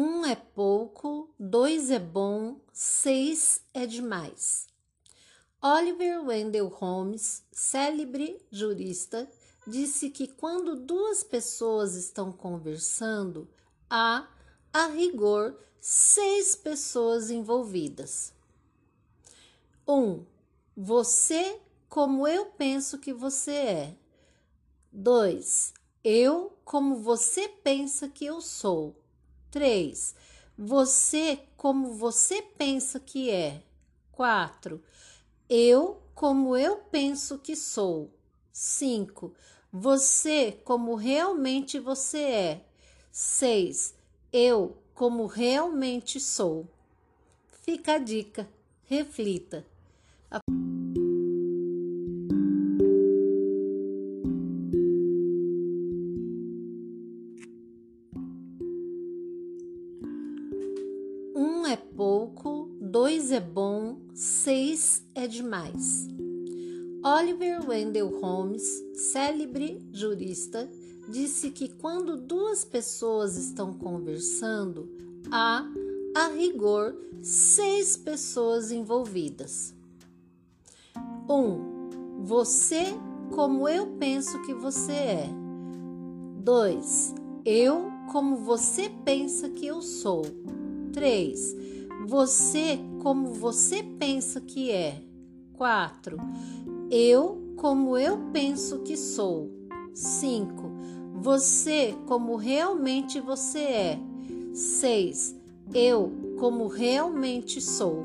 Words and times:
Um 0.00 0.24
é 0.24 0.36
pouco, 0.36 1.28
dois 1.36 1.90
é 1.90 1.98
bom, 1.98 2.60
seis 2.72 3.62
é 3.74 3.84
demais. 3.84 4.68
Oliver 5.60 6.24
Wendell 6.24 6.68
Holmes, 6.68 7.42
célebre 7.50 8.40
jurista, 8.48 9.28
disse 9.66 10.08
que 10.08 10.28
quando 10.28 10.76
duas 10.76 11.24
pessoas 11.24 11.96
estão 11.96 12.30
conversando, 12.30 13.48
há, 13.90 14.28
a 14.72 14.86
rigor, 14.86 15.58
seis 15.80 16.54
pessoas 16.54 17.28
envolvidas. 17.28 18.32
1. 19.84 19.94
Um, 19.94 20.24
você 20.76 21.60
como 21.88 22.28
eu 22.28 22.46
penso 22.46 22.98
que 22.98 23.12
você 23.12 23.52
é. 23.52 23.96
2. 24.92 25.74
Eu 26.04 26.56
como 26.64 26.94
você 26.94 27.48
pensa 27.48 28.08
que 28.08 28.24
eu 28.26 28.40
sou. 28.40 28.94
3. 29.50 30.14
Você 30.56 31.40
como 31.56 31.94
você 31.94 32.42
pensa 32.42 32.98
que 32.98 33.30
é. 33.30 33.62
4. 34.12 34.82
Eu 35.48 36.02
como 36.14 36.56
eu 36.56 36.76
penso 36.76 37.38
que 37.38 37.54
sou. 37.54 38.12
5. 38.52 39.32
Você 39.72 40.60
como 40.64 40.94
realmente 40.94 41.78
você 41.78 42.22
é. 42.22 42.64
6. 43.10 43.94
Eu 44.32 44.76
como 44.94 45.26
realmente 45.26 46.18
sou. 46.18 46.66
Fica 47.62 47.94
a 47.94 47.98
dica, 47.98 48.48
reflita. 48.84 49.64
Um 50.50 50.77
é 61.68 61.76
pouco, 61.76 62.70
dois 62.80 63.30
é 63.30 63.40
bom, 63.40 63.98
seis 64.14 65.04
é 65.14 65.26
demais. 65.26 66.08
Oliver 67.04 67.68
Wendell 67.68 68.18
Holmes, 68.20 68.64
célebre 68.94 69.86
jurista, 69.92 70.66
disse 71.10 71.50
que 71.50 71.68
quando 71.68 72.16
duas 72.16 72.64
pessoas 72.64 73.36
estão 73.36 73.74
conversando, 73.74 74.88
há, 75.30 75.62
a 76.16 76.28
rigor, 76.28 76.96
seis 77.20 77.98
pessoas 77.98 78.72
envolvidas. 78.72 79.74
1. 81.28 81.34
Um, 81.34 82.24
você 82.24 82.94
como 83.34 83.68
eu 83.68 83.88
penso 83.98 84.40
que 84.42 84.54
você 84.54 84.92
é. 84.92 85.28
2. 86.38 87.14
Eu 87.44 87.90
como 88.10 88.38
você 88.38 88.90
pensa 89.04 89.50
que 89.50 89.66
eu 89.66 89.82
sou. 89.82 90.22
3. 90.92 91.56
Você 92.06 92.78
como 93.02 93.32
você 93.32 93.82
pensa 93.82 94.40
que 94.40 94.70
é. 94.70 95.02
4. 95.54 96.16
Eu 96.90 97.54
como 97.56 97.98
eu 97.98 98.18
penso 98.32 98.80
que 98.80 98.96
sou. 98.96 99.50
5. 99.92 100.70
Você 101.20 101.94
como 102.06 102.36
realmente 102.36 103.20
você 103.20 103.58
é. 103.58 104.00
6. 104.54 105.36
Eu 105.74 106.12
como 106.38 106.66
realmente 106.68 107.60
sou. 107.60 108.04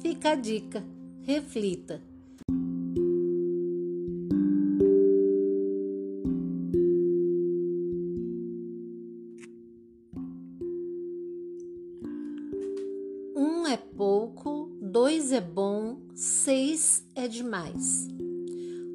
Fica 0.00 0.30
a 0.30 0.34
dica, 0.34 0.84
reflita. 1.22 2.13
É 13.74 13.76
pouco, 13.76 14.70
dois 14.80 15.32
é 15.32 15.40
bom, 15.40 15.96
seis 16.14 17.04
é 17.12 17.26
demais. 17.26 18.06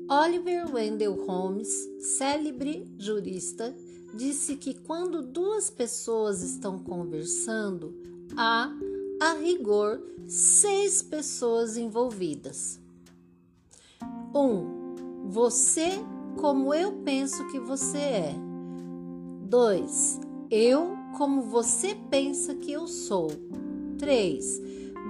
Oliver 0.09 0.73
Wendell 0.73 1.25
Holmes, 1.25 1.67
célebre 1.99 2.89
jurista, 2.97 3.75
disse 4.13 4.55
que 4.55 4.73
quando 4.73 5.21
duas 5.21 5.69
pessoas 5.69 6.41
estão 6.41 6.79
conversando, 6.79 7.93
há, 8.37 8.71
a 9.19 9.33
rigor, 9.33 10.01
seis 10.25 11.03
pessoas 11.03 11.75
envolvidas. 11.75 12.79
1. 14.33 14.39
Um, 14.39 15.27
você 15.27 15.89
como 16.37 16.73
eu 16.73 16.93
penso 17.03 17.45
que 17.49 17.59
você 17.59 17.97
é. 17.97 18.35
2. 19.43 20.21
Eu 20.49 20.95
como 21.17 21.41
você 21.41 21.95
pensa 22.09 22.55
que 22.55 22.71
eu 22.71 22.87
sou. 22.87 23.29
3. 23.99 24.61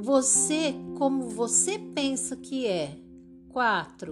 Você 0.01 0.75
como 0.97 1.29
você 1.29 1.79
pensa 1.79 2.35
que 2.35 2.66
é. 2.66 2.97
4. 3.50 4.11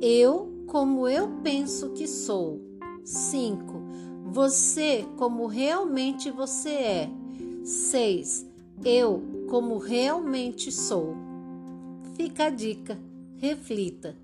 Eu 0.00 0.64
como 0.66 1.08
eu 1.08 1.28
penso 1.42 1.90
que 1.90 2.06
sou. 2.06 2.60
5. 3.04 3.82
Você 4.26 5.06
como 5.16 5.46
realmente 5.46 6.30
você 6.30 6.70
é. 6.70 7.10
6. 7.64 8.46
Eu 8.84 9.22
como 9.48 9.78
realmente 9.78 10.70
sou. 10.70 11.14
Fica 12.14 12.44
a 12.44 12.50
dica, 12.50 12.98
reflita. 13.36 14.23